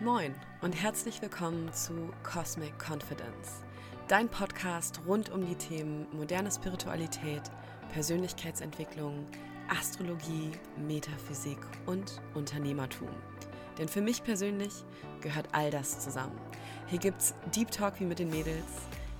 [0.00, 3.62] Moin und herzlich willkommen zu Cosmic Confidence,
[4.08, 7.40] dein Podcast rund um die Themen moderne Spiritualität,
[7.94, 9.26] Persönlichkeitsentwicklung,
[9.70, 10.52] Astrologie,
[10.86, 11.56] Metaphysik
[11.86, 13.08] und Unternehmertum.
[13.78, 14.84] Denn für mich persönlich
[15.22, 16.38] gehört all das zusammen.
[16.88, 18.66] Hier gibt's Deep Talk wie mit den Mädels,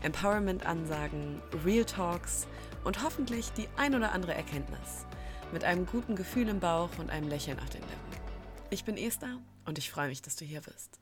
[0.02, 2.46] Empowerment-Ansagen, Real Talks
[2.84, 5.06] und hoffentlich die ein oder andere Erkenntnis.
[5.52, 8.05] Mit einem guten Gefühl im Bauch und einem Lächeln auf den Lippen.
[8.68, 10.98] Ich bin Esther und ich freue mich, dass du hier bist.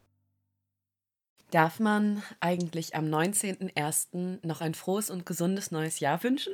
[1.50, 4.46] Darf man eigentlich am 19.01.
[4.46, 6.52] noch ein frohes und gesundes neues Jahr wünschen?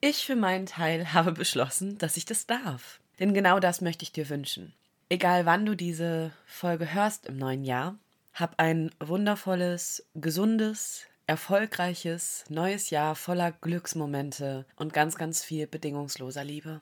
[0.00, 3.00] Ich für meinen Teil habe beschlossen, dass ich das darf.
[3.18, 4.72] Denn genau das möchte ich dir wünschen.
[5.10, 7.98] Egal wann du diese Folge hörst im neuen Jahr,
[8.32, 16.80] hab ein wundervolles, gesundes, erfolgreiches neues Jahr voller Glücksmomente und ganz, ganz viel bedingungsloser Liebe.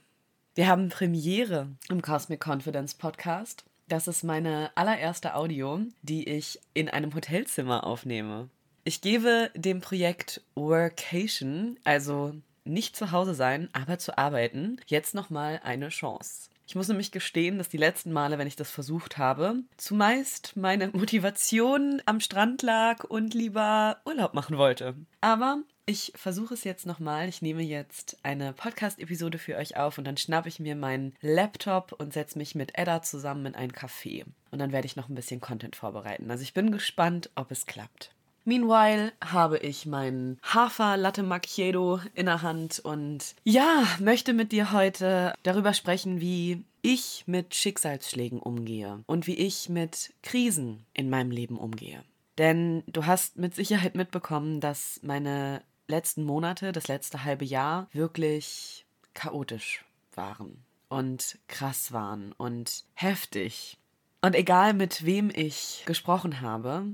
[0.54, 6.88] Wir haben Premiere im Cosmic Confidence Podcast das ist meine allererste Audio, die ich in
[6.88, 8.48] einem Hotelzimmer aufnehme.
[8.84, 15.60] Ich gebe dem Projekt Workation, also nicht zu Hause sein, aber zu arbeiten, jetzt nochmal
[15.64, 16.48] eine Chance.
[16.66, 20.88] Ich muss nämlich gestehen, dass die letzten Male, wenn ich das versucht habe, zumeist meine
[20.88, 24.94] Motivation am Strand lag und lieber Urlaub machen wollte.
[25.20, 27.28] Aber ich versuche es jetzt nochmal.
[27.28, 31.92] Ich nehme jetzt eine Podcast-Episode für euch auf und dann schnappe ich mir meinen Laptop
[31.92, 34.24] und setze mich mit Edda zusammen in ein Café.
[34.50, 36.30] Und dann werde ich noch ein bisschen Content vorbereiten.
[36.30, 38.12] Also ich bin gespannt, ob es klappt.
[38.44, 44.72] Meanwhile habe ich meinen Hafer Latte Macchiato in der Hand und ja, möchte mit dir
[44.72, 51.30] heute darüber sprechen, wie ich mit Schicksalsschlägen umgehe und wie ich mit Krisen in meinem
[51.30, 52.04] Leben umgehe.
[52.36, 58.84] Denn du hast mit Sicherheit mitbekommen, dass meine letzten Monate, das letzte halbe Jahr wirklich
[59.14, 59.84] chaotisch
[60.14, 63.78] waren und krass waren und heftig.
[64.20, 66.86] Und egal mit wem ich gesprochen habe,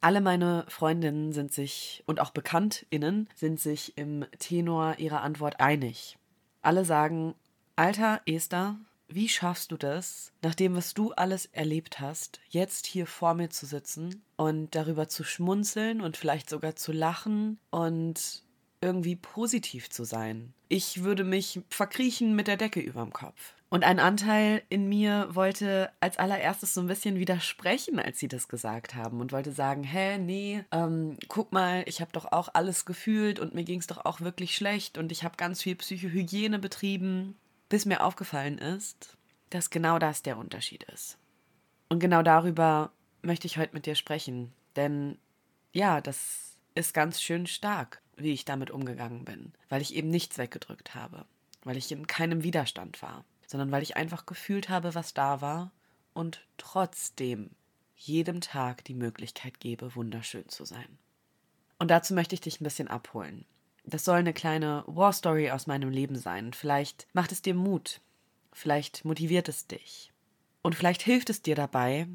[0.00, 6.16] alle meine Freundinnen sind sich und auch Bekanntinnen sind sich im Tenor ihrer Antwort einig.
[6.62, 7.34] Alle sagen,
[7.76, 8.76] Alter Esther,
[9.08, 13.50] wie schaffst du das, nach dem, was du alles erlebt hast, jetzt hier vor mir
[13.50, 18.44] zu sitzen und darüber zu schmunzeln und vielleicht sogar zu lachen und
[18.80, 20.52] irgendwie positiv zu sein?
[20.68, 23.54] Ich würde mich verkriechen mit der Decke überm Kopf.
[23.68, 28.48] Und ein Anteil in mir wollte als allererstes so ein bisschen widersprechen, als sie das
[28.48, 32.84] gesagt haben und wollte sagen, hä, nee, ähm, guck mal, ich habe doch auch alles
[32.84, 36.58] gefühlt und mir ging es doch auch wirklich schlecht und ich habe ganz viel Psychohygiene
[36.58, 37.36] betrieben
[37.70, 39.16] bis mir aufgefallen ist,
[39.48, 41.16] dass genau das der Unterschied ist.
[41.88, 42.92] Und genau darüber
[43.22, 45.16] möchte ich heute mit dir sprechen, denn
[45.72, 50.38] ja, das ist ganz schön stark, wie ich damit umgegangen bin, weil ich eben nichts
[50.38, 51.24] weggedrückt habe,
[51.64, 55.72] weil ich in keinem Widerstand war, sondern weil ich einfach gefühlt habe, was da war
[56.14, 57.50] und trotzdem
[57.96, 60.98] jedem Tag die Möglichkeit gebe, wunderschön zu sein.
[61.78, 63.44] Und dazu möchte ich dich ein bisschen abholen.
[63.84, 66.52] Das soll eine kleine War Story aus meinem Leben sein.
[66.52, 68.00] Vielleicht macht es dir Mut.
[68.52, 70.12] Vielleicht motiviert es dich.
[70.62, 72.06] Und vielleicht hilft es dir dabei,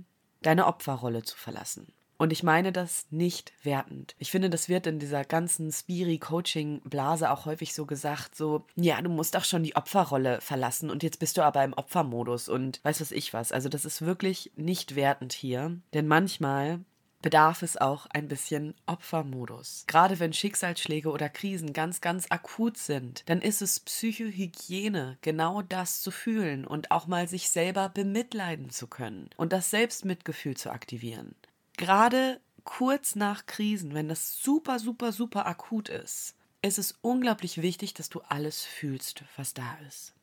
[0.41, 1.91] deine Opferrolle zu verlassen.
[2.17, 4.15] Und ich meine das nicht wertend.
[4.17, 9.09] Ich finde, das wird in dieser ganzen Spiri-Coaching-Blase auch häufig so gesagt, so, ja, du
[9.09, 13.01] musst doch schon die Opferrolle verlassen und jetzt bist du aber im Opfermodus und weiß
[13.01, 13.51] was ich was.
[13.51, 15.77] Also das ist wirklich nicht wertend hier.
[15.93, 16.79] Denn manchmal
[17.25, 19.85] bedarf es auch ein bisschen Opfermodus.
[19.87, 26.01] Gerade wenn Schicksalsschläge oder Krisen ganz, ganz akut sind, dann ist es Psychohygiene, genau das
[26.01, 31.33] zu fühlen und auch mal sich selber bemitleiden zu können und das Selbstmitgefühl zu aktivieren.
[31.77, 37.93] Gerade kurz nach Krisen, wenn das super, super, super akut ist, ist es unglaublich wichtig,
[37.93, 40.13] dass du alles fühlst, was da ist.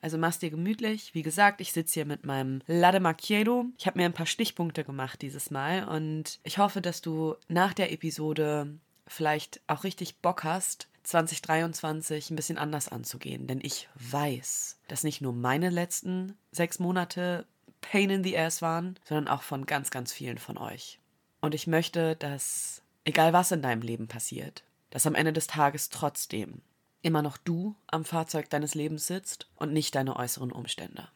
[0.00, 1.14] Also mach's dir gemütlich.
[1.14, 3.66] Wie gesagt, ich sitze hier mit meinem Latte Macchiato.
[3.78, 7.72] Ich habe mir ein paar Stichpunkte gemacht dieses Mal und ich hoffe, dass du nach
[7.72, 13.46] der Episode vielleicht auch richtig Bock hast, 2023 ein bisschen anders anzugehen.
[13.46, 17.46] Denn ich weiß, dass nicht nur meine letzten sechs Monate
[17.82, 20.98] Pain in the Ass waren, sondern auch von ganz, ganz vielen von euch.
[21.42, 25.90] Und ich möchte, dass, egal was in deinem Leben passiert, dass am Ende des Tages
[25.90, 26.62] trotzdem
[27.02, 31.08] immer noch du am Fahrzeug deines Lebens sitzt und nicht deine äußeren Umstände.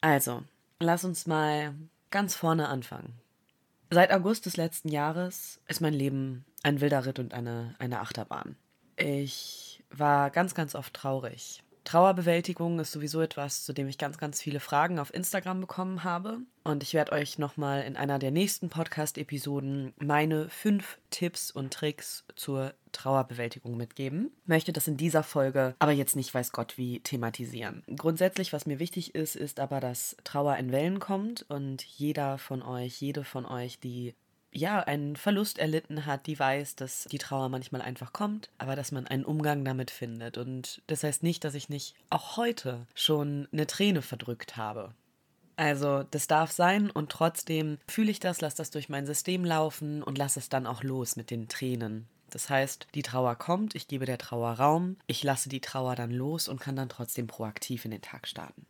[0.00, 0.42] Also,
[0.80, 1.74] lass uns mal
[2.10, 3.14] ganz vorne anfangen.
[3.90, 8.56] Seit August des letzten Jahres ist mein Leben ein wilder Ritt und eine, eine Achterbahn.
[8.96, 11.62] Ich war ganz, ganz oft traurig.
[11.84, 16.38] Trauerbewältigung ist sowieso etwas, zu dem ich ganz, ganz viele Fragen auf Instagram bekommen habe.
[16.64, 22.24] Und ich werde euch nochmal in einer der nächsten Podcast-Episoden meine fünf Tipps und Tricks
[22.36, 24.30] zur Trauerbewältigung mitgeben.
[24.46, 27.82] Möchte das in dieser Folge aber jetzt nicht, weiß Gott, wie thematisieren.
[27.96, 32.62] Grundsätzlich, was mir wichtig ist, ist aber, dass Trauer in Wellen kommt und jeder von
[32.62, 34.14] euch, jede von euch, die
[34.52, 38.92] ja, einen Verlust erlitten hat, die weiß, dass die Trauer manchmal einfach kommt, aber dass
[38.92, 40.38] man einen Umgang damit findet.
[40.38, 44.94] Und das heißt nicht, dass ich nicht auch heute schon eine Träne verdrückt habe.
[45.56, 50.02] Also, das darf sein und trotzdem fühle ich das, lasse das durch mein System laufen
[50.02, 52.08] und lasse es dann auch los mit den Tränen.
[52.30, 56.10] Das heißt, die Trauer kommt, ich gebe der Trauer Raum, ich lasse die Trauer dann
[56.10, 58.66] los und kann dann trotzdem proaktiv in den Tag starten.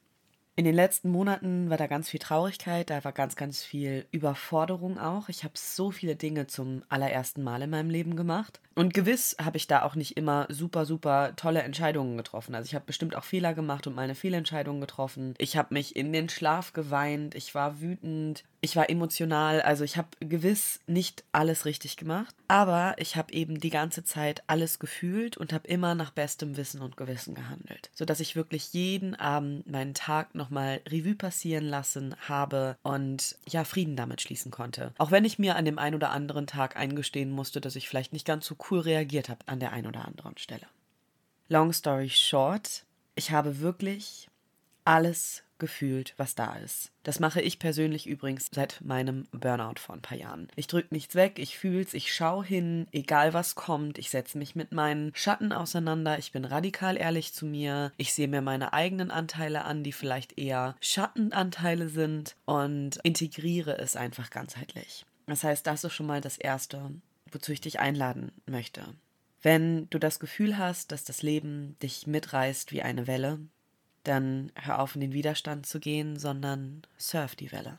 [0.55, 4.99] In den letzten Monaten war da ganz viel Traurigkeit, da war ganz, ganz viel Überforderung
[4.99, 5.31] auch.
[5.31, 8.61] Ich habe so viele Dinge zum allerersten Mal in meinem Leben gemacht.
[8.75, 12.55] Und gewiss habe ich da auch nicht immer super, super tolle Entscheidungen getroffen.
[12.55, 15.35] Also ich habe bestimmt auch Fehler gemacht und meine Fehlentscheidungen getroffen.
[15.39, 19.97] Ich habe mich in den Schlaf geweint, ich war wütend, ich war emotional, also ich
[19.97, 25.37] habe gewiss nicht alles richtig gemacht, aber ich habe eben die ganze Zeit alles gefühlt
[25.37, 29.95] und habe immer nach bestem Wissen und Gewissen gehandelt, sodass ich wirklich jeden Abend meinen
[29.95, 34.93] Tag nochmal Revue passieren lassen habe und ja, Frieden damit schließen konnte.
[34.97, 38.13] Auch wenn ich mir an dem einen oder anderen Tag eingestehen musste, dass ich vielleicht
[38.13, 40.67] nicht ganz so cool reagiert habe an der einen oder anderen Stelle.
[41.49, 44.29] Long story short, ich habe wirklich
[44.85, 46.91] alles gefühlt, was da ist.
[47.05, 50.49] Das mache ich persönlich übrigens seit meinem Burnout vor ein paar Jahren.
[50.57, 54.57] Ich drücke nichts weg, ich fühl's, ich schaue hin, egal was kommt, ich setze mich
[54.57, 59.13] mit meinen Schatten auseinander, ich bin radikal ehrlich zu mir, ich sehe mir meine eigenen
[59.13, 65.07] Anteile an, die vielleicht eher Schattenanteile sind und integriere es einfach ganzheitlich.
[65.27, 66.91] Das heißt, das ist schon mal das Erste,
[67.35, 68.85] wozu ich dich einladen möchte.
[69.43, 73.41] Wenn du das Gefühl hast, dass das Leben dich mitreißt wie eine Welle,
[74.05, 77.79] dann hör auf in den Widerstand zu gehen, sondern surf die Welle.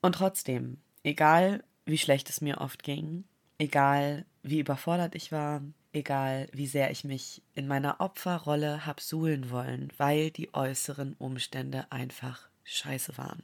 [0.00, 3.24] Und trotzdem, egal wie schlecht es mir oft ging,
[3.58, 5.62] egal wie überfordert ich war,
[5.92, 11.86] egal wie sehr ich mich in meiner Opferrolle hab suhlen wollen, weil die äußeren Umstände
[11.90, 13.42] einfach scheiße waren.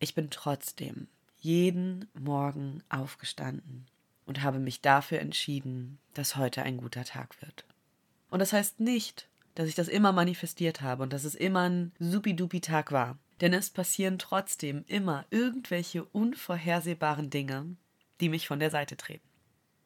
[0.00, 1.06] Ich bin trotzdem
[1.36, 3.86] jeden Morgen aufgestanden
[4.26, 7.64] und habe mich dafür entschieden, dass heute ein guter Tag wird.
[8.30, 11.92] Und das heißt nicht, dass ich das immer manifestiert habe und dass es immer ein
[11.98, 13.18] supidupi Tag war.
[13.40, 17.76] Denn es passieren trotzdem immer irgendwelche unvorhersehbaren Dinge,
[18.20, 19.28] die mich von der Seite treten.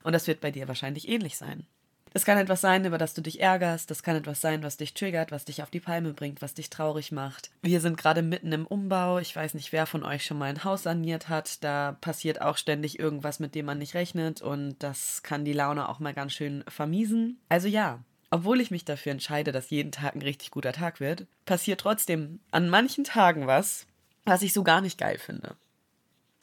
[0.02, 1.66] Und das wird bei dir wahrscheinlich ähnlich sein.
[2.12, 4.94] Das kann etwas sein, über das du dich ärgerst, das kann etwas sein, was dich
[4.94, 7.50] triggert, was dich auf die Palme bringt, was dich traurig macht.
[7.62, 10.64] Wir sind gerade mitten im Umbau, ich weiß nicht, wer von euch schon mal ein
[10.64, 15.22] Haus saniert hat, da passiert auch ständig irgendwas, mit dem man nicht rechnet und das
[15.22, 17.38] kann die Laune auch mal ganz schön vermiesen.
[17.48, 18.00] Also ja,
[18.30, 22.40] obwohl ich mich dafür entscheide, dass jeden Tag ein richtig guter Tag wird, passiert trotzdem
[22.50, 23.86] an manchen Tagen was,
[24.24, 25.56] was ich so gar nicht geil finde.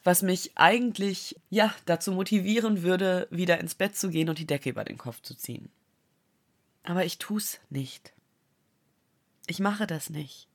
[0.06, 4.70] Was mich eigentlich, ja, dazu motivieren würde, wieder ins Bett zu gehen und die Decke
[4.70, 5.68] über den Kopf zu ziehen.
[6.84, 8.12] Aber ich tu's nicht.
[9.48, 10.46] Ich mache das nicht.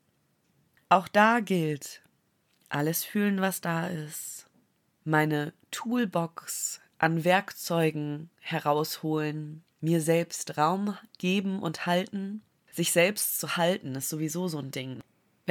[0.88, 2.02] Auch da gilt,
[2.70, 4.46] alles fühlen, was da ist.
[5.04, 12.42] Meine Toolbox an Werkzeugen herausholen, mir selbst Raum geben und halten.
[12.72, 15.02] Sich selbst zu halten ist sowieso so ein Ding.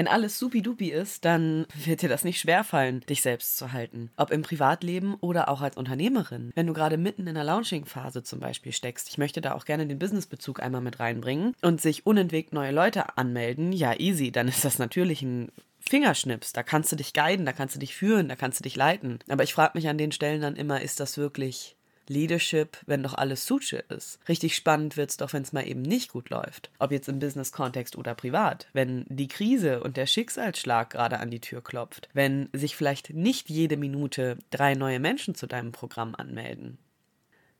[0.00, 4.11] Wenn alles supidupi ist, dann wird dir das nicht schwerfallen, dich selbst zu halten.
[4.17, 6.52] Ob im Privatleben oder auch als Unternehmerin.
[6.55, 9.87] Wenn du gerade mitten in der Launching-Phase zum Beispiel steckst, ich möchte da auch gerne
[9.87, 14.64] den Businessbezug einmal mit reinbringen und sich unentwegt neue Leute anmelden, ja easy, dann ist
[14.64, 16.55] das natürlich ein Fingerschnips.
[16.55, 19.19] Da kannst du dich guiden, da kannst du dich führen, da kannst du dich leiten.
[19.29, 21.76] Aber ich frage mich an den Stellen dann immer, ist das wirklich
[22.11, 24.19] Leadership, wenn doch alles Suche ist.
[24.29, 26.71] Richtig spannend wird es doch, wenn es mal eben nicht gut läuft.
[26.81, 28.67] Ob jetzt im Business-Kontext oder privat.
[28.73, 32.09] Wenn die Krise und der Schicksalsschlag gerade an die Tür klopft.
[32.12, 36.79] Wenn sich vielleicht nicht jede Minute drei neue Menschen zu deinem Programm anmelden.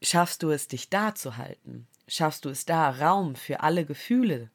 [0.03, 1.87] Schaffst du es, dich da zu halten?
[2.09, 4.51] Schaffst du es da, Raum für alle Gefühle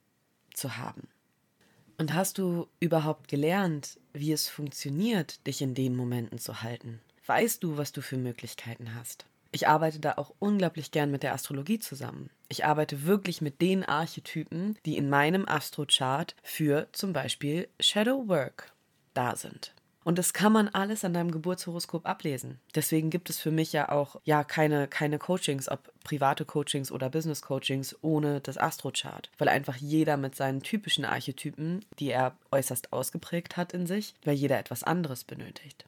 [0.53, 1.07] zu haben?
[1.97, 6.99] Und hast du überhaupt gelernt, wie es funktioniert, dich in den Momenten zu halten?
[7.27, 9.25] Weißt du, was du für Möglichkeiten hast?
[9.55, 12.29] Ich arbeite da auch unglaublich gern mit der Astrologie zusammen.
[12.49, 18.73] Ich arbeite wirklich mit den Archetypen, die in meinem Astrochart für zum Beispiel Shadow Work
[19.13, 19.73] da sind.
[20.03, 22.59] Und das kann man alles an deinem Geburtshoroskop ablesen.
[22.75, 27.09] Deswegen gibt es für mich ja auch ja keine, keine Coachings, ob private Coachings oder
[27.09, 29.31] Business Coachings ohne das Astrochart.
[29.37, 34.35] Weil einfach jeder mit seinen typischen Archetypen, die er äußerst ausgeprägt hat in sich, weil
[34.35, 35.85] jeder etwas anderes benötigt.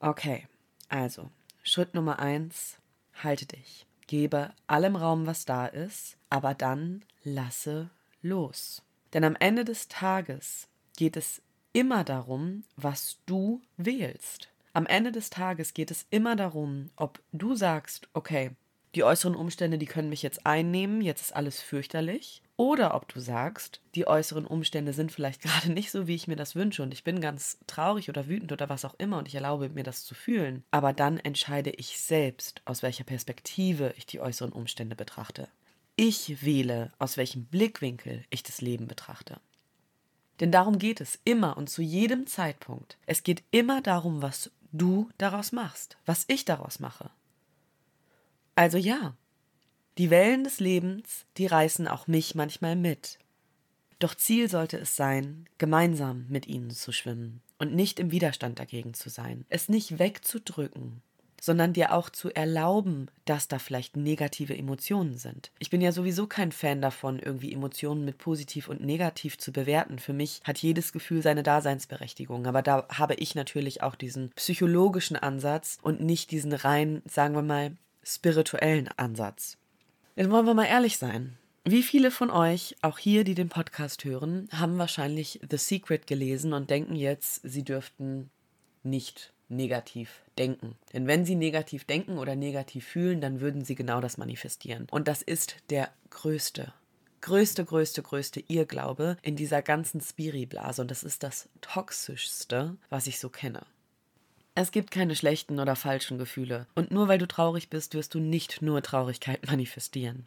[0.00, 0.48] Okay,
[0.88, 1.28] also
[1.68, 2.78] Schritt Nummer eins,
[3.22, 3.86] halte dich.
[4.06, 7.90] Gebe allem Raum, was da ist, aber dann lasse
[8.22, 8.82] los.
[9.12, 11.42] Denn am Ende des Tages geht es
[11.74, 14.48] immer darum, was du wählst.
[14.72, 18.52] Am Ende des Tages geht es immer darum, ob du sagst, okay,
[18.94, 22.42] die äußeren Umstände, die können mich jetzt einnehmen, jetzt ist alles fürchterlich.
[22.58, 26.36] Oder ob du sagst, die äußeren Umstände sind vielleicht gerade nicht so, wie ich mir
[26.36, 29.36] das wünsche und ich bin ganz traurig oder wütend oder was auch immer und ich
[29.36, 30.64] erlaube mir das zu fühlen.
[30.72, 35.48] Aber dann entscheide ich selbst, aus welcher Perspektive ich die äußeren Umstände betrachte.
[35.94, 39.40] Ich wähle, aus welchem Blickwinkel ich das Leben betrachte.
[40.40, 42.98] Denn darum geht es immer und zu jedem Zeitpunkt.
[43.06, 47.10] Es geht immer darum, was du daraus machst, was ich daraus mache.
[48.56, 49.14] Also ja,
[49.98, 53.18] die Wellen des Lebens, die reißen auch mich manchmal mit.
[53.98, 58.94] Doch Ziel sollte es sein, gemeinsam mit ihnen zu schwimmen und nicht im Widerstand dagegen
[58.94, 61.02] zu sein, es nicht wegzudrücken,
[61.40, 65.50] sondern dir auch zu erlauben, dass da vielleicht negative Emotionen sind.
[65.58, 69.98] Ich bin ja sowieso kein Fan davon, irgendwie Emotionen mit positiv und negativ zu bewerten.
[69.98, 75.16] Für mich hat jedes Gefühl seine Daseinsberechtigung, aber da habe ich natürlich auch diesen psychologischen
[75.16, 79.57] Ansatz und nicht diesen rein, sagen wir mal, spirituellen Ansatz.
[80.18, 81.38] Jetzt wollen wir mal ehrlich sein.
[81.62, 86.54] Wie viele von euch, auch hier, die den Podcast hören, haben wahrscheinlich The Secret gelesen
[86.54, 88.28] und denken jetzt, sie dürften
[88.82, 90.74] nicht negativ denken.
[90.92, 94.88] Denn wenn sie negativ denken oder negativ fühlen, dann würden sie genau das manifestieren.
[94.90, 96.72] Und das ist der größte,
[97.20, 100.82] größte, größte, größte Irrglaube in dieser ganzen Spiri-Blase.
[100.82, 103.64] Und das ist das toxischste, was ich so kenne.
[104.60, 106.66] Es gibt keine schlechten oder falschen Gefühle.
[106.74, 110.26] Und nur weil du traurig bist, wirst du nicht nur Traurigkeit manifestieren.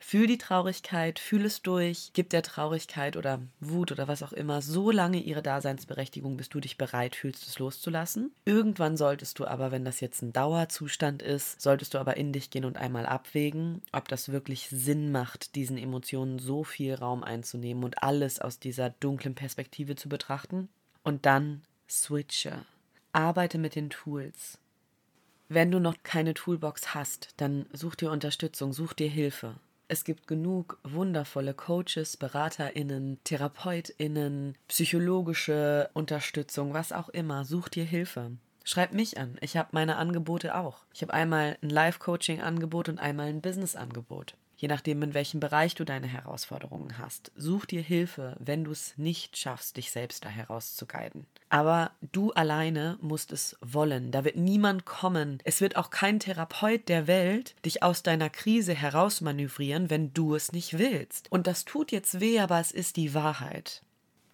[0.00, 4.60] Fühl die Traurigkeit, fühl es durch, gib der Traurigkeit oder Wut oder was auch immer
[4.60, 8.32] so lange ihre Daseinsberechtigung, bis du dich bereit fühlst, es loszulassen.
[8.44, 12.50] Irgendwann solltest du aber, wenn das jetzt ein Dauerzustand ist, solltest du aber in dich
[12.50, 17.84] gehen und einmal abwägen, ob das wirklich Sinn macht, diesen Emotionen so viel Raum einzunehmen
[17.84, 20.68] und alles aus dieser dunklen Perspektive zu betrachten.
[21.04, 22.64] Und dann switche
[23.12, 24.58] arbeite mit den Tools.
[25.48, 29.56] Wenn du noch keine Toolbox hast, dann such dir Unterstützung, such dir Hilfe.
[29.88, 37.44] Es gibt genug wundervolle Coaches, Beraterinnen, Therapeutinnen, psychologische Unterstützung, was auch immer.
[37.44, 38.30] Such dir Hilfe.
[38.62, 39.36] Schreib mich an.
[39.40, 40.84] Ich habe meine Angebote auch.
[40.94, 45.84] Ich habe einmal ein Live-Coaching-Angebot und einmal ein Business-Angebot je nachdem, in welchem Bereich du
[45.84, 47.32] deine Herausforderungen hast.
[47.34, 51.26] Such dir Hilfe, wenn du es nicht schaffst, dich selbst da herauszuguiden.
[51.50, 54.12] Aber du alleine musst es wollen.
[54.12, 55.40] Da wird niemand kommen.
[55.44, 60.52] Es wird auch kein Therapeut der Welt dich aus deiner Krise herausmanövrieren, wenn du es
[60.52, 61.30] nicht willst.
[61.30, 63.82] Und das tut jetzt weh, aber es ist die Wahrheit.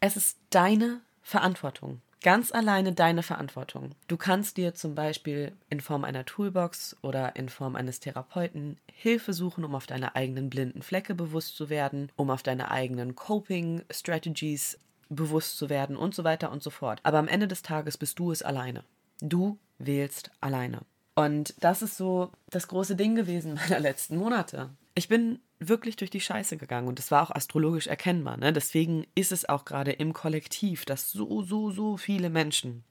[0.00, 3.92] Es ist deine Verantwortung ganz alleine deine Verantwortung.
[4.08, 9.32] Du kannst dir zum Beispiel in Form einer Toolbox oder in Form eines Therapeuten Hilfe
[9.32, 13.82] suchen, um auf deine eigenen blinden Flecke bewusst zu werden, um auf deine eigenen Coping
[13.90, 14.76] Strategies
[15.09, 17.01] bewusst zu werden und so weiter und so fort.
[17.03, 18.85] Aber am Ende des Tages bist du es alleine.
[19.21, 20.81] Du wählst alleine.
[21.15, 24.71] Und das ist so das große Ding gewesen meiner letzten Monate.
[24.95, 28.37] Ich bin wirklich durch die Scheiße gegangen und es war auch astrologisch erkennbar.
[28.37, 28.53] Ne?
[28.53, 32.85] Deswegen ist es auch gerade im Kollektiv, dass so, so, so viele Menschen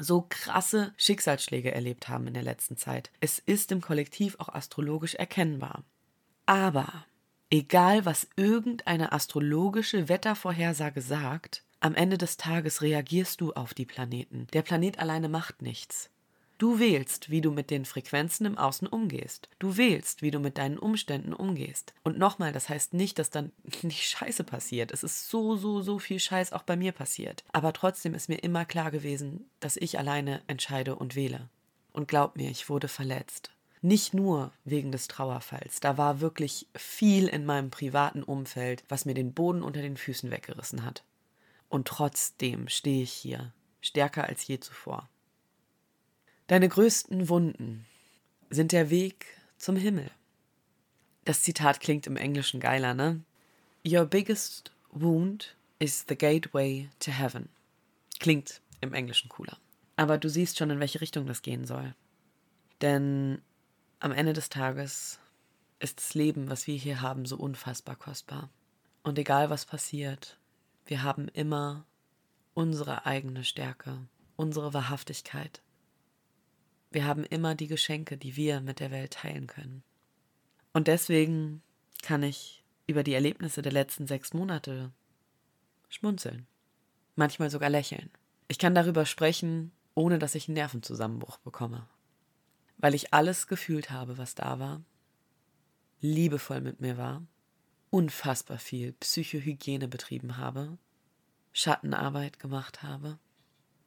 [0.00, 3.10] so krasse Schicksalsschläge erlebt haben in der letzten Zeit.
[3.20, 5.84] Es ist im Kollektiv auch astrologisch erkennbar.
[6.46, 7.06] Aber
[7.54, 14.46] egal, was irgendeine astrologische Wettervorhersage sagt, am Ende des Tages reagierst du auf die Planeten.
[14.52, 16.10] Der Planet alleine macht nichts.
[16.58, 19.48] Du wählst, wie du mit den Frequenzen im Außen umgehst.
[19.58, 21.94] Du wählst, wie du mit deinen Umständen umgehst.
[22.02, 24.90] Und nochmal, das heißt nicht, dass dann nicht Scheiße passiert.
[24.90, 27.44] Es ist so, so, so viel Scheiß auch bei mir passiert.
[27.52, 31.48] Aber trotzdem ist mir immer klar gewesen, dass ich alleine entscheide und wähle.
[31.92, 33.53] Und glaub mir, ich wurde verletzt.
[33.84, 35.78] Nicht nur wegen des Trauerfalls.
[35.78, 40.30] Da war wirklich viel in meinem privaten Umfeld, was mir den Boden unter den Füßen
[40.30, 41.04] weggerissen hat.
[41.68, 45.10] Und trotzdem stehe ich hier, stärker als je zuvor.
[46.46, 47.84] Deine größten Wunden
[48.48, 49.26] sind der Weg
[49.58, 50.10] zum Himmel.
[51.26, 53.20] Das Zitat klingt im Englischen geiler, ne?
[53.86, 57.50] Your biggest wound is the gateway to heaven.
[58.18, 59.58] Klingt im Englischen cooler.
[59.96, 61.94] Aber du siehst schon, in welche Richtung das gehen soll.
[62.80, 63.42] Denn
[64.04, 65.18] am Ende des Tages
[65.78, 68.50] ist das Leben, was wir hier haben, so unfassbar kostbar.
[69.02, 70.38] Und egal was passiert,
[70.84, 71.86] wir haben immer
[72.52, 73.96] unsere eigene Stärke,
[74.36, 75.62] unsere Wahrhaftigkeit,
[76.90, 79.82] wir haben immer die Geschenke, die wir mit der Welt teilen können.
[80.74, 81.62] Und deswegen
[82.02, 84.92] kann ich über die Erlebnisse der letzten sechs Monate
[85.88, 86.46] schmunzeln,
[87.16, 88.10] manchmal sogar lächeln.
[88.48, 91.88] Ich kann darüber sprechen, ohne dass ich einen Nervenzusammenbruch bekomme,
[92.84, 94.82] weil ich alles gefühlt habe, was da war,
[96.02, 97.26] liebevoll mit mir war,
[97.88, 100.76] unfassbar viel Psychohygiene betrieben habe,
[101.54, 103.18] Schattenarbeit gemacht habe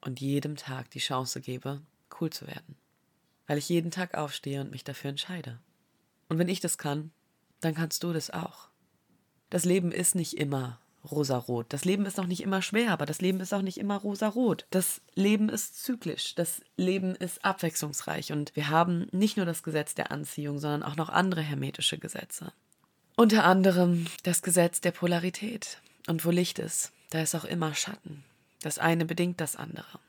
[0.00, 1.80] und jedem Tag die Chance gebe,
[2.20, 2.74] cool zu werden.
[3.46, 5.60] Weil ich jeden Tag aufstehe und mich dafür entscheide.
[6.28, 7.12] Und wenn ich das kann,
[7.60, 8.68] dann kannst du das auch.
[9.48, 11.66] Das Leben ist nicht immer rosarot.
[11.72, 14.66] Das Leben ist auch nicht immer schwer, aber das Leben ist auch nicht immer rosarot.
[14.70, 16.34] Das Leben ist zyklisch.
[16.34, 18.32] Das Leben ist abwechslungsreich.
[18.32, 22.52] Und wir haben nicht nur das Gesetz der Anziehung, sondern auch noch andere hermetische Gesetze.
[23.16, 25.80] Unter anderem das Gesetz der Polarität.
[26.06, 28.24] Und wo Licht ist, da ist auch immer Schatten.
[28.62, 30.00] Das eine bedingt das andere.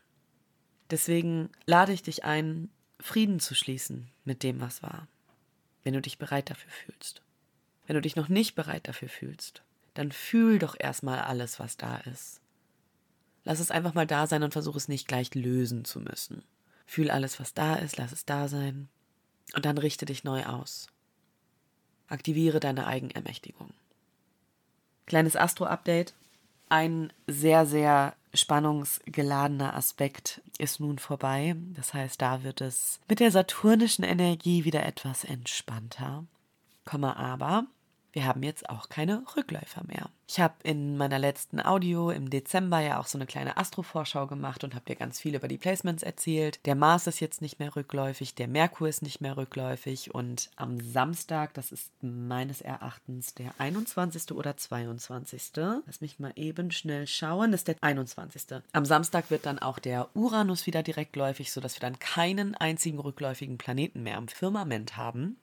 [0.89, 2.69] Deswegen lade ich dich ein,
[2.99, 5.07] Frieden zu schließen mit dem, was war,
[5.83, 7.21] wenn du dich bereit dafür fühlst.
[7.87, 11.97] Wenn du dich noch nicht bereit dafür fühlst, dann fühl doch erstmal alles, was da
[11.97, 12.41] ist.
[13.43, 16.43] Lass es einfach mal da sein und versuch es nicht gleich lösen zu müssen.
[16.85, 18.89] Fühl alles, was da ist, lass es da sein
[19.55, 20.87] und dann richte dich neu aus.
[22.07, 23.71] Aktiviere deine Eigenermächtigung.
[25.05, 26.13] Kleines Astro-Update.
[26.69, 31.55] Ein sehr, sehr spannungsgeladener Aspekt ist nun vorbei.
[31.73, 36.25] Das heißt, da wird es mit der saturnischen Energie wieder etwas entspannter.
[36.85, 37.65] Komme aber
[38.11, 40.09] wir haben jetzt auch keine Rückläufer mehr.
[40.27, 44.63] Ich habe in meiner letzten Audio im Dezember ja auch so eine kleine Astro-Vorschau gemacht
[44.63, 46.59] und habe dir ganz viel über die Placements erzählt.
[46.65, 50.79] Der Mars ist jetzt nicht mehr rückläufig, der Merkur ist nicht mehr rückläufig und am
[50.79, 54.31] Samstag, das ist meines Erachtens der 21.
[54.31, 55.51] oder 22.
[55.85, 58.61] Lass mich mal eben schnell schauen, das ist der 21.
[58.71, 63.57] Am Samstag wird dann auch der Uranus wieder direktläufig, sodass wir dann keinen einzigen rückläufigen
[63.57, 65.37] Planeten mehr am Firmament haben.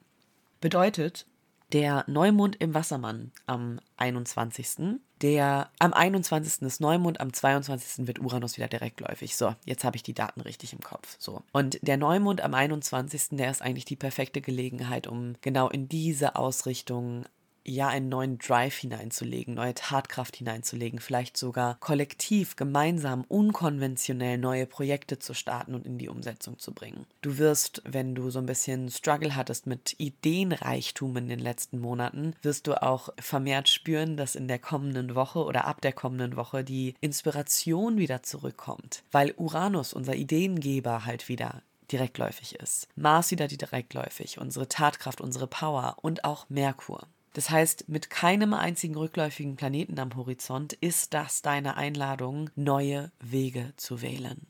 [0.61, 1.25] Bedeutet,
[1.73, 4.99] der Neumond im Wassermann am 21.
[5.21, 6.61] Der am 21.
[6.61, 8.07] ist Neumond, am 22.
[8.07, 9.35] wird Uranus wieder direktläufig.
[9.35, 11.15] So, jetzt habe ich die Daten richtig im Kopf.
[11.19, 11.41] So.
[11.51, 13.29] Und der Neumond am 21.
[13.31, 17.25] der ist eigentlich die perfekte Gelegenheit, um genau in diese Ausrichtung
[17.67, 25.19] ja einen neuen Drive hineinzulegen, neue Tatkraft hineinzulegen, vielleicht sogar kollektiv, gemeinsam, unkonventionell neue Projekte
[25.19, 27.05] zu starten und in die Umsetzung zu bringen.
[27.21, 32.33] Du wirst, wenn du so ein bisschen Struggle hattest mit Ideenreichtum in den letzten Monaten,
[32.41, 36.63] wirst du auch vermehrt spüren, dass in der kommenden Woche oder ab der kommenden Woche
[36.63, 42.87] die Inspiration wieder zurückkommt, weil Uranus, unser Ideengeber, halt wieder direktläufig ist.
[42.95, 47.07] Mars wieder direktläufig, unsere Tatkraft, unsere Power und auch Merkur.
[47.37, 53.73] Das heißt, mit keinem einzigen rückläufigen Planeten am Horizont ist das deine Einladung, neue Wege
[53.77, 54.47] zu wählen.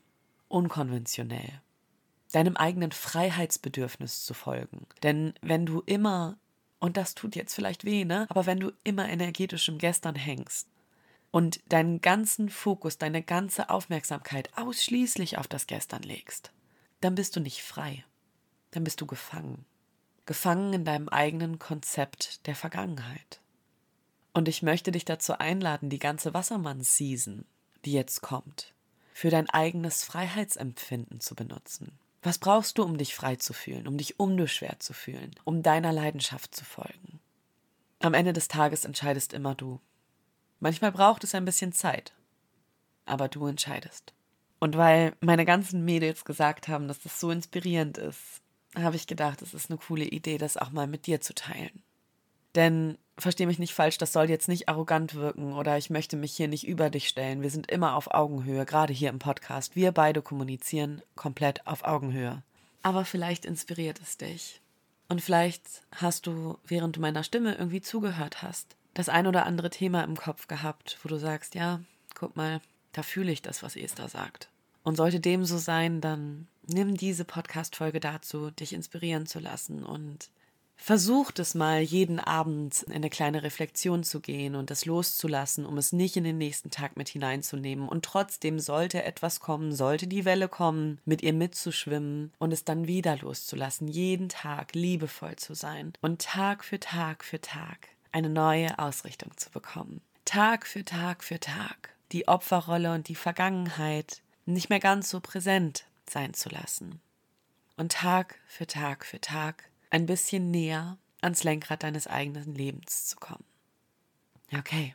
[0.48, 1.60] Unkonventionell.
[2.32, 4.86] Deinem eigenen Freiheitsbedürfnis zu folgen.
[5.02, 6.38] Denn wenn du immer,
[6.78, 8.24] und das tut jetzt vielleicht weh, ne?
[8.30, 10.66] Aber wenn du immer energetisch im Gestern hängst
[11.30, 16.52] und deinen ganzen Fokus, deine ganze Aufmerksamkeit ausschließlich auf das Gestern legst,
[17.02, 18.06] dann bist du nicht frei.
[18.70, 19.66] Dann bist du gefangen
[20.28, 23.40] gefangen in deinem eigenen Konzept der Vergangenheit.
[24.34, 27.46] Und ich möchte dich dazu einladen, die ganze Wassermann-Season,
[27.86, 28.74] die jetzt kommt,
[29.14, 31.98] für dein eigenes Freiheitsempfinden zu benutzen.
[32.22, 35.92] Was brauchst du, um dich frei zu fühlen, um dich unbeschwert zu fühlen, um deiner
[35.92, 37.20] Leidenschaft zu folgen?
[38.00, 39.80] Am Ende des Tages entscheidest immer du.
[40.60, 42.12] Manchmal braucht es ein bisschen Zeit,
[43.06, 44.12] aber du entscheidest.
[44.58, 48.42] Und weil meine ganzen Mädels gesagt haben, dass das so inspirierend ist,
[48.82, 51.82] habe ich gedacht, es ist eine coole Idee, das auch mal mit dir zu teilen.
[52.54, 56.34] Denn verstehe mich nicht falsch, das soll jetzt nicht arrogant wirken oder ich möchte mich
[56.34, 57.42] hier nicht über dich stellen.
[57.42, 59.76] Wir sind immer auf Augenhöhe, gerade hier im Podcast.
[59.76, 62.42] Wir beide kommunizieren komplett auf Augenhöhe.
[62.82, 64.60] Aber vielleicht inspiriert es dich.
[65.08, 69.70] Und vielleicht hast du, während du meiner Stimme irgendwie zugehört hast, das ein oder andere
[69.70, 71.80] Thema im Kopf gehabt, wo du sagst, ja,
[72.14, 72.60] guck mal,
[72.92, 74.48] da fühle ich das, was Esther sagt.
[74.82, 80.30] Und sollte dem so sein, dann nimm diese Podcast-Folge dazu, dich inspirieren zu lassen und
[80.78, 85.76] versuch es mal, jeden Abend in eine kleine Reflexion zu gehen und das loszulassen, um
[85.76, 87.88] es nicht in den nächsten Tag mit hineinzunehmen.
[87.88, 92.86] Und trotzdem sollte etwas kommen, sollte die Welle kommen, mit ihr mitzuschwimmen und es dann
[92.86, 98.78] wieder loszulassen, jeden Tag liebevoll zu sein und Tag für Tag für Tag eine neue
[98.78, 100.00] Ausrichtung zu bekommen.
[100.24, 105.84] Tag für Tag für Tag die Opferrolle und die Vergangenheit nicht mehr ganz so präsent
[106.08, 107.00] sein zu lassen.
[107.76, 113.16] Und Tag für Tag für Tag ein bisschen näher ans Lenkrad deines eigenen Lebens zu
[113.16, 113.44] kommen.
[114.52, 114.94] Okay,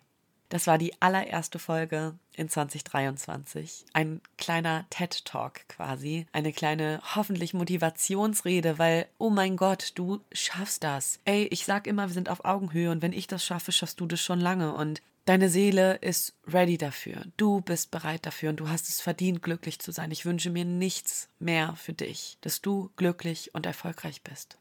[0.49, 3.85] das war die allererste Folge in 2023.
[3.93, 6.27] Ein kleiner TED Talk quasi.
[6.31, 11.19] Eine kleine hoffentlich Motivationsrede, weil, oh mein Gott, du schaffst das.
[11.25, 14.05] Ey, ich sag immer, wir sind auf Augenhöhe und wenn ich das schaffe, schaffst du
[14.05, 14.73] das schon lange.
[14.73, 17.23] Und Deine Seele ist ready dafür.
[17.37, 20.11] Du bist bereit dafür und du hast es verdient, glücklich zu sein.
[20.11, 24.57] Ich wünsche mir nichts mehr für dich, dass du glücklich und erfolgreich bist.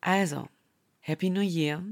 [0.00, 0.48] Also,
[1.00, 1.84] Happy New Year.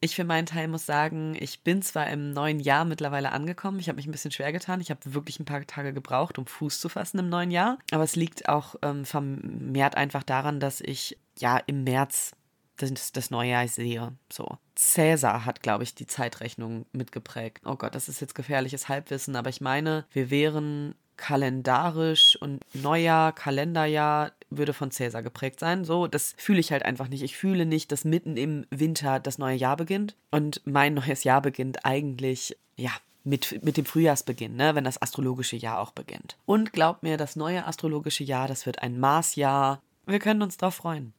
[0.00, 3.80] Ich für meinen Teil muss sagen, ich bin zwar im neuen Jahr mittlerweile angekommen.
[3.80, 4.82] Ich habe mich ein bisschen schwer getan.
[4.82, 7.78] Ich habe wirklich ein paar Tage gebraucht, um Fuß zu fassen im neuen Jahr.
[7.90, 12.32] Aber es liegt auch ähm, vermehrt einfach daran, dass ich ja im März
[12.76, 14.12] das, das neue Jahr sehe.
[14.32, 14.58] So.
[14.74, 17.62] Cäsar hat, glaube ich, die Zeitrechnung mitgeprägt.
[17.64, 23.32] Oh Gott, das ist jetzt gefährliches Halbwissen, aber ich meine, wir wären kalendarisch und Neujahr,
[23.32, 25.84] Kalenderjahr würde von Cäsar geprägt sein.
[25.84, 27.22] So, das fühle ich halt einfach nicht.
[27.22, 30.16] Ich fühle nicht, dass mitten im Winter das neue Jahr beginnt.
[30.30, 32.90] Und mein neues Jahr beginnt eigentlich, ja,
[33.24, 36.36] mit, mit dem Frühjahrsbeginn, ne, wenn das astrologische Jahr auch beginnt.
[36.44, 39.80] Und glaubt mir, das neue astrologische Jahr, das wird ein Marsjahr.
[40.06, 41.14] Wir können uns darauf freuen.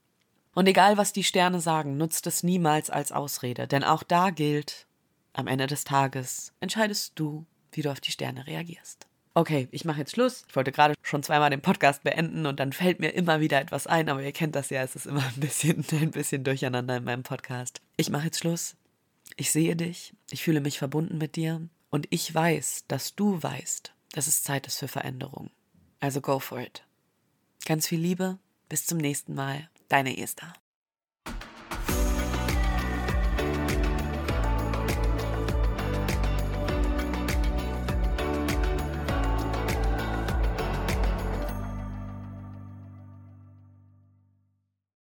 [0.56, 4.88] Und egal, was die Sterne sagen, nutzt es niemals als Ausrede, denn auch da gilt,
[5.34, 10.00] am Ende des Tages entscheidest du, wie du auf die Sterne reagierst okay, ich mache
[10.00, 10.46] jetzt Schluss.
[10.48, 13.86] Ich wollte gerade schon zweimal den Podcast beenden und dann fällt mir immer wieder etwas
[13.86, 17.04] ein, aber ihr kennt das ja, es ist immer ein bisschen, ein bisschen durcheinander in
[17.04, 17.82] meinem Podcast.
[17.98, 18.76] Ich mache jetzt Schluss.
[19.36, 23.94] Ich sehe dich, ich fühle mich verbunden mit dir und ich weiß, dass du weißt,
[24.14, 25.50] dass es Zeit ist für Veränderung.
[26.00, 26.84] Also go for it.
[27.66, 28.38] Ganz viel Liebe,
[28.70, 30.54] bis zum nächsten Mal, deine Esther.